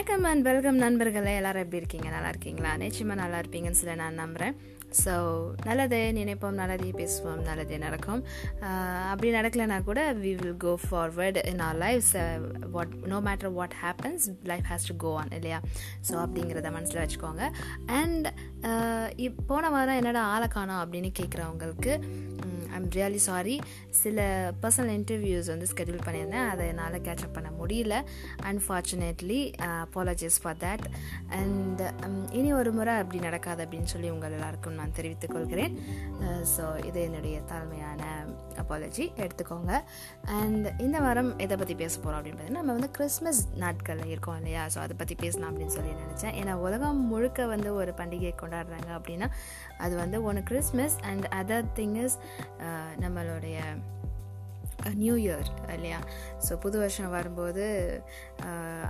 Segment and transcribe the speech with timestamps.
[0.00, 4.54] வணக்கம் and welcome நண்பர்களே எல்லோரும் எப்படி இருக்கீங்க நல்லா இருக்கீங்களா நிச்சயமாக நல்லா இருப்பீங்கன்னு சொல்லி நான் நம்புகிறேன்
[5.00, 5.14] ஸோ
[5.66, 8.22] நல்லதே நினைப்போம் நல்லதே பேசுவோம் நல்லதே நடக்கும்
[9.10, 12.08] அப்படி நடக்கலைன்னா கூட we will go forward in our life
[12.70, 15.60] what no matter what happens life has to go on இல்லையா
[16.10, 17.46] ஸோ அப்படிங்கிறத மனசில் வச்சுக்கோங்க
[18.00, 18.28] அண்ட்
[19.46, 21.94] போன வாரம் என்னடா ஆளை காணும் அப்படின்னு கேட்குறவங்களுக்கு
[22.80, 23.54] ஐம் ரியலி சாரி
[24.00, 24.18] சில
[24.62, 27.94] பர்சனல் இன்டர்வியூஸ் வந்து ஸ்கெடியூல் பண்ணியிருந்தேன் அதை என்னால் அப் பண்ண முடியல
[28.50, 29.40] unfortunately
[29.68, 30.86] apologies for that
[31.30, 31.82] and
[32.32, 35.74] இனி ஒரு முறை அப்படி நடக்காது அப்படின்னு சொல்லி உங்கள் எல்லாருக்கும் நான் தெரிவித்துக் கொள்கிறேன்
[36.54, 38.02] ஸோ uh, இது என்னுடைய தாழ்மையான
[38.60, 39.72] அப்பாலஜி எடுத்துக்கோங்க
[40.36, 44.64] அண்ட் இந்த வாரம் எதை பற்றி பேச போகிறோம் அப்படின்னு பார்த்தீங்கன்னா நம்ம வந்து கிறிஸ்மஸ் நாட்களில் இருக்கோம் இல்லையா
[44.74, 49.28] ஸோ அதை பற்றி பேசலாம் அப்படின்னு சொல்லி நினச்சேன் ஏன்னா உலகம் முழுக்க வந்து ஒரு பண்டிகை கொண்டாடுறாங்க அப்படின்னா
[49.78, 52.18] அது வந்து ஒன்று Christmas and other thing is
[53.00, 53.58] நம்மளுடைய
[54.94, 56.00] நியூ இயர் இல்லையா
[56.48, 57.64] ஸோ புது வருஷம் வரும்போது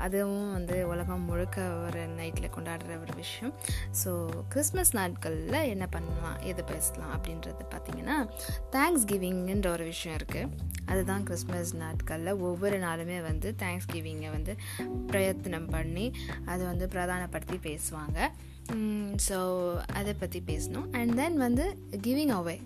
[0.00, 3.53] அதுவும் வந்து உலகம் முழுக்க ஒரு நைட்டில் கொண்டாடுற ஒரு விஷயம்
[4.05, 4.11] ஸோ
[4.49, 8.19] கிறிஸ்மஸ் நாட்களில் என்ன பண்ணலாம் எது பேசலாம் அப்படின்றது பார்த்திங்கன்னா
[8.71, 14.55] தேங்க்ஸ் கிவிங்குன்ற ஒரு விஷயம் இருக்குது அதுதான் கிறிஸ்மஸ் நாட்களில் ஒவ்வொரு நாளுமே வந்து தேங்க்ஸ் கிவிங்கை வந்து
[15.07, 16.07] பிரயத்தனம் பண்ணி
[16.47, 18.19] அதை வந்து பிரதானப்படுத்தி பேசுவாங்க
[19.29, 19.39] ஸோ
[19.93, 21.65] அதை பற்றி பேசணும் அண்ட் தென் வந்து
[22.01, 22.57] giving away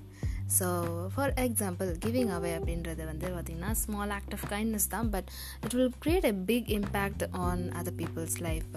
[0.49, 0.67] so
[1.15, 5.29] for example giving away அப்படின்றது வந்து பார்த்திங்கன்னா ஸ்மால் ஆக்ட் ஆஃப் கைண்ட்னஸ் தான் but
[5.65, 8.71] it will create a big impact on other people's life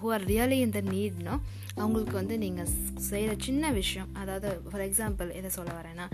[0.00, 1.36] who are really இந்த நீட்னோ
[1.76, 2.70] அவங்களுக்கு வந்து நீங்கள்
[3.10, 6.06] செய்கிற சின்ன விஷயம் அதாவது ஃபார் எக்ஸாம்பிள் எதை சொல்ல வரேன்னா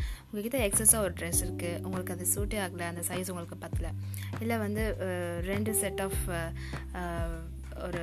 [0.36, 3.92] கிட்டே எக்ஸஸாக ஒரு ட்ரெஸ் இருக்குது உங்களுக்கு அது சூட்டே ஆகலை அந்த சைஸ் உங்களுக்கு பத்தலை
[4.40, 6.48] இல்லை வந்து uh, ரெண்டு செட் ஆஃப் uh,
[6.94, 7.36] uh,
[7.84, 8.02] ஒரு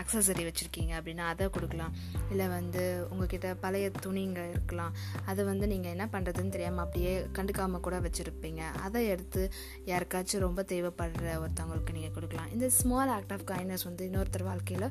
[0.00, 1.94] ஆக்சசரி வச்சுருக்கீங்க அப்படின்னா அதை கொடுக்கலாம்
[2.30, 2.82] இல்லை வந்து
[3.10, 4.94] உங்ககிட்ட பழைய துணிங்க இருக்கலாம்
[5.26, 9.42] அதை வந்து நீங்கள் என்ன பண்ணுறதுன்னு தெரியாமல் அப்படியே கண்டுக்காமல் கூட வச்சுருப்பீங்க அதை எடுத்து
[9.86, 14.88] யாருக்காச்சும் ரொம்ப தேவைப்படுற ஒருத்தவங்களுக்கு நீங்கள் கொடுக்கலாம் இந்த ஸ்மால் ஆக்ட் ஆஃப் கைண்ட்னஸ் வந்து இன்னொருத்தர் வாழ்க்கையில்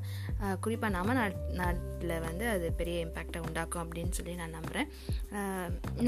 [0.59, 1.13] குறிப்பாக நம்ம
[1.53, 4.89] நாட்டில் வந்து அது பெரிய இம்பேக்டை உண்டாக்கும் அப்படின்னு சொல்லி நான் நம்புகிறேன்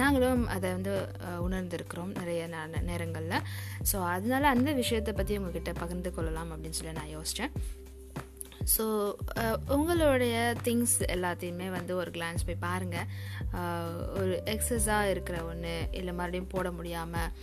[0.00, 0.94] நாங்களும் அதை வந்து
[1.48, 2.44] உணர்ந்திருக்கிறோம் நிறைய
[2.88, 3.44] நேரங்களில்
[3.92, 7.54] ஸோ அதனால் அந்த விஷயத்தை பற்றி உங்ககிட்ட பகிர்ந்து கொள்ளலாம் அப்படின்னு சொல்லி நான் யோசித்தேன்
[8.68, 8.86] ஸோ
[9.36, 13.08] uh, உங்களுடைய திங்ஸ் எல்லாத்தையுமே வந்து ஒரு கிளான்ஸ் போய் பாருங்கள்
[13.58, 17.32] uh, ஒரு எக்ஸஸாக இருக்கிற ஒன்று இல்லை மறுபடியும் போட முடியாமல்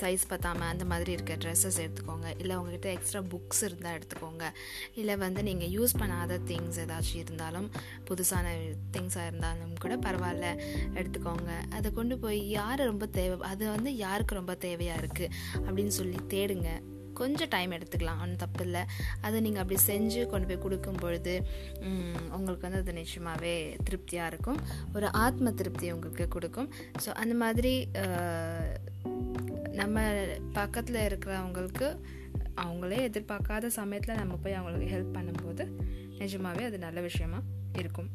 [0.00, 4.44] சைஸ் பற்றாமல் அந்த மாதிரி இருக்க ட்ரெஸ்ஸஸ் எடுத்துக்கோங்க இல்லை உங்ககிட்ட எக்ஸ்ட்ரா புக்ஸ் இருந்தால் எடுத்துக்கோங்க
[4.94, 7.68] இல்லை வந்து நீங்கள் யூஸ் பண்ணாத திங்ஸ் ஏதாச்சும் இருந்தாலும்
[8.08, 8.56] புதுசான
[8.94, 10.48] திங்ஸாக இருந்தாலும் கூட பரவாயில்ல
[10.94, 15.32] எடுத்துக்கோங்க அதை கொண்டு போய் யார் ரொம்ப தேவை அது வந்து யாருக்கு ரொம்ப தேவையாக இருக்குது
[15.64, 16.70] அப்படின்னு சொல்லி தேடுங்க
[17.16, 18.82] கொஞ்சம் டைம் எடுத்துக்கலாம் ஒன்றும் தப்பு இல்லை
[19.20, 21.34] அதை நீங்கள் அப்படி செஞ்சு கொண்டு போய் கொடுக்கும் பொழுது
[22.32, 23.54] உங்களுக்கு வந்து அது நிச்சயமாகவே
[23.84, 24.60] திருப்தியாக இருக்கும்
[24.94, 26.70] ஒரு ஆத்ம திருப்தி உங்களுக்கு கொடுக்கும்
[27.04, 27.74] ஸோ அந்த மாதிரி
[29.72, 29.96] நம்ம
[30.52, 31.88] பக்கத்தில் இருக்கிறவங்களுக்கு
[32.60, 35.64] அவங்களே எதிர்பார்க்காத சமயத்தில் நம்ம போய் அவங்களுக்கு ஹெல்ப் பண்ணும்போது
[36.18, 37.40] நிஜமாகவே அது நல்ல விஷயமா
[37.74, 38.10] இருக்கும்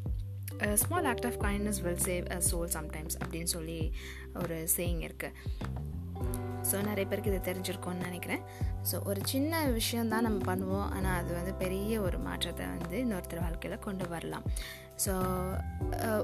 [0.76, 3.78] small act of kindness will save a soul sometimes அப்படின்னு சொல்லி
[4.34, 5.90] ஒரு சேயிங் இருக்குது
[6.72, 8.44] ஸோ நிறைய பேருக்கு இது தெரிஞ்சிருக்கோம்னு நினைக்கிறேன்
[8.90, 13.78] ஸோ ஒரு சின்ன விஷயந்தான் நம்ம பண்ணுவோம் ஆனால் அது வந்து பெரிய ஒரு மாற்றத்தை வந்து இன்னொருத்தர் வாழ்க்கையில்
[13.78, 14.46] கொண்டு வரலாம்
[15.04, 15.12] ஸோ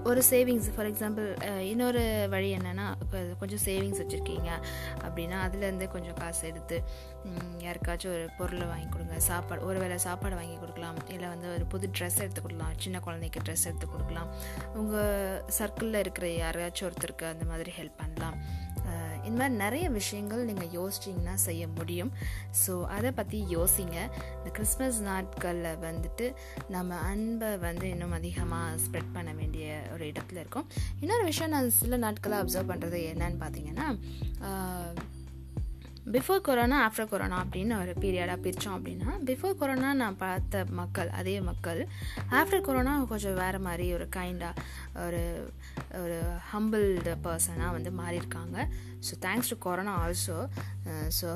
[0.05, 1.29] ஒரு சேவிங்ஸ் ஃபார் எக்ஸாம்பிள்
[1.63, 2.03] இன்னொரு
[2.29, 2.87] வழி என்னென்னா
[3.39, 4.51] கொஞ்சம் சேவிங்ஸ் வச்சுருக்கீங்க
[5.05, 6.77] அப்படின்னா அதுலேருந்து கொஞ்சம் காசு எடுத்து
[7.61, 11.89] யாருக்காச்சும் ஒரு பொருளை வாங்கி கொடுங்க சாப்பாடு ஒரு வேளை சாப்பாடு வாங்கி கொடுக்கலாம் இல்லை வந்து ஒரு புது
[11.99, 14.31] ட்ரெஸ் எடுத்து கொடுக்கலாம் சின்ன குழந்தைக்கு ட்ரெஸ் எடுத்து கொடுக்கலாம்
[14.75, 18.39] உங்கள் சர்க்கிளில் இருக்கிற யாரையாச்சும் ஒருத்தருக்கு அந்த மாதிரி ஹெல்ப் பண்ணலாம்
[19.29, 22.13] இந்த மாதிரி நிறைய விஷயங்கள் நீங்கள் யோசிச்சிங்கன்னா செய்ய முடியும்
[22.63, 23.99] ஸோ அதை பற்றி யோசிங்க
[24.37, 26.29] இந்த கிறிஸ்மஸ் நாட்களில் வந்துட்டு
[26.69, 30.69] நம்ம அன்பை வந்து இன்னும் அதிகமாக ஸ்ப்ரெட் பண்ண வேண்டிய ஒரு இடத்துல இருக்கும்
[31.01, 33.89] இன்னொரு விஷயம் நான் சில நாட்களாக அப்சர்வ் பண்ணுறது என்னன்னு பார்த்தீங்கன்னா
[36.07, 41.41] பிஃபோர் கொரோனா ஆஃப்டர் கொரோனா அப்படின்னு ஒரு பீரியடாக பிரித்தோம் அப்படின்னா பிஃபோர் கொரோனா நான் பார்த்த மக்கள் அதே
[41.41, 41.81] மக்கள்
[42.31, 44.65] ஆஃப்டர் கொரோனா கொஞ்சம் வேறு மாதிரி ஒரு கைண்டாக
[45.07, 45.23] ஒரு
[45.95, 46.19] ஒரு
[46.53, 48.57] ஹம்பிள்டு பர்சனாக வந்து மாறியிருக்காங்க
[49.09, 50.39] so thanks to Corona also
[51.21, 51.29] so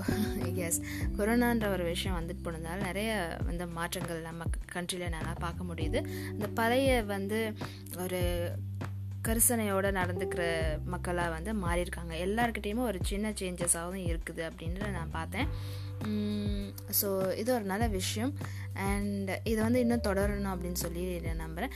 [0.56, 0.81] yes
[1.19, 3.38] கொரோனான்ற ஒரு விஷயம் வந்துட்டு போனதால் நிறைய
[3.44, 6.00] வந்து மாற்றங்கள் நம்ம கண்ட்ரியில் நல்லா பார்க்க முடியுது
[6.31, 7.40] அந்த பழைய வந்து
[7.99, 8.23] ஒரு
[9.23, 10.44] கரிசனையோடு நடந்துக்கிற
[10.87, 15.49] மக்களாக வந்து மாறியிருக்காங்க எல்லாருக்கிட்டேயுமே ஒரு சின்ன சேஞ்சஸாகவும் இருக்குது அப்படின்னு நான் பார்த்தேன்
[17.00, 17.08] ஸோ
[17.37, 18.32] இது ஒரு நல்ல விஷயம்
[18.87, 21.75] அண்ட் இதை வந்து இன்னும் தொடரணும் அப்படின்னு சொல்லி நான் நம்புகிறேன்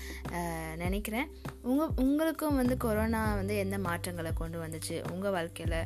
[0.77, 1.27] நினைக்கிறேன்
[1.63, 5.77] உங்கள் உங்களுக்கும் வந்து கொரோனா வந்து எந்த மாற்றங்களை கொண்டு வந்துச்சு உங்கள் வாழ்க்கையில்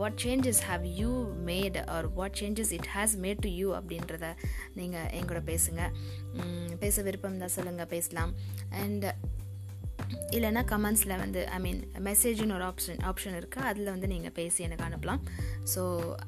[0.00, 1.12] what changes have you
[1.46, 4.30] made or what changes it has made to you அப்படின்றத
[4.74, 5.84] நீங்கள் எங்கூட பேசுங்க
[6.78, 8.32] பேச விருப்பம் தான் சொல்லுங்கள் பேசலாம்
[8.78, 9.06] அண்ட்
[10.32, 14.84] இல்லைனா கமெண்ட்ஸில் வந்து ஐ மீன் மெசேஜ்னு ஒரு ஆப்ஷன் ஆப்ஷன் இருக்குது அதில் வந்து நீங்கள் பேசி எனக்கு
[14.84, 15.22] அனுப்பலாம்
[15.74, 15.82] ஸோ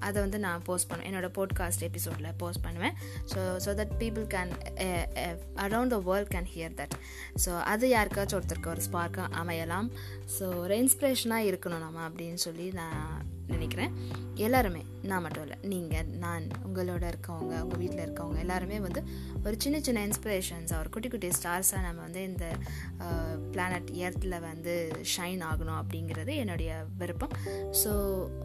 [0.00, 2.96] அதை வந்து நான் போஸ்ட் பண்ணுவேன் என்னோடய போட்காஸ்ட் எபிசோடில் போஸ்ட் பண்ணுவேன்
[3.34, 4.52] so so that people can
[5.56, 6.96] around the world can hear that
[7.46, 9.90] so அது யாருக்காச்சும் ஒருத்தருக்கு ஒரு ஸ்பார்க்காக அமையலாம்
[10.38, 13.06] ஸோ ஒரு இன்ஸ்பிரேஷனாக இருக்கணும் நம்ம அப்படின்னு சொல்லி நான்
[13.48, 13.92] நினைக்கிறேன்
[14.36, 14.82] எல்லாருமே
[15.02, 19.00] நான் மட்டும் இல்லை நீங்கள் நான் உங்களோட இருக்கவங்க உங்கள் வீட்டில் இருக்கவங்க எல்லாருமே வந்து
[19.44, 22.46] ஒரு சின்ன சின்ன இன்ஸ்பிரேஷன்ஸ் ஒரு குட்டி குட்டி ஸ்டார்ஸாக நம்ம வந்து இந்த
[23.52, 24.74] பிளானட் எர்த்தில் வந்து
[25.16, 27.34] ஷைன் ஆகணும் அப்படிங்கிறது என்னுடைய விருப்பம்
[27.82, 27.92] ஸோ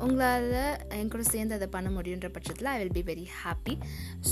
[0.00, 0.50] உங்களால்
[0.90, 3.76] என் கூட சேர்ந்து அதை பண்ண முடியுன்ற பட்சத்தில் I will be very happy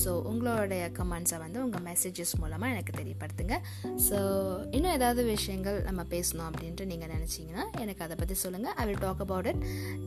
[0.01, 3.57] so உங்களோடைய கமெண்ட்ஸை வந்து உங்கள் மெசேஜஸ் மூலமாக எனக்கு தெரியப்படுத்துங்க
[4.09, 4.17] ஸோ
[4.71, 9.21] இன்னும் ஏதாவது விஷயங்கள் நம்ம பேசணும் அப்படின்ட்டு நீங்கள் நினச்சிங்கன்னா எனக்கு அதை பற்றி சொல்லுங்கள் I will talk
[9.21, 9.63] about it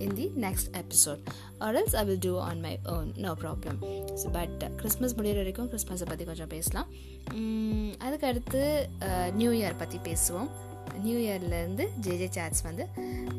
[0.00, 1.20] in the next episode
[1.60, 3.76] or else I will do on my own no problem
[4.16, 4.54] so but
[4.80, 6.88] Christmas uh, முடிகிற வரைக்கும் கிறிஸ்மஸை பற்றி கொஞ்சம் பேசலாம்
[8.06, 8.62] அதுக்கடுத்து
[9.38, 10.50] நியூ uh, இயர் பற்றி பேசுவோம்
[10.98, 12.84] நியூ இயர்லேருந்து ஜேஜே சாட்ஸ் வந்து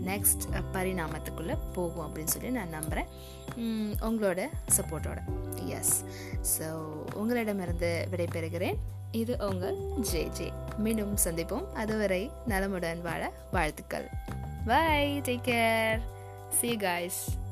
[0.09, 3.09] நெக்ஸ்ட் uh, பரிணாமத்துக்குள்ளே போகும் அப்படின்னு சொல்லி நான் நம்புகிறேன்
[4.07, 4.41] உங்களோட
[4.77, 5.19] சப்போர்ட்டோட
[5.79, 5.95] எஸ்
[6.53, 6.67] ஸோ
[7.15, 8.79] உங்களிடமிருந்து விடைபெறுகிறேன்
[9.13, 9.79] இது உங்கள்
[10.09, 10.47] ஜே ஜே
[10.77, 12.21] மீண்டும் சந்திப்போம் அதுவரை
[12.45, 13.31] நலமுடன் வாழ
[13.51, 14.07] வாழ்த்துக்கள்
[14.67, 16.01] bye take care
[16.51, 17.37] See you guys.